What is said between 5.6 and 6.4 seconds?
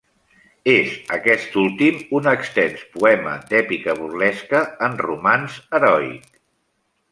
heroic.